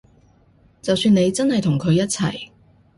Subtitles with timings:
[0.81, 2.49] 就算你真係同佢一齊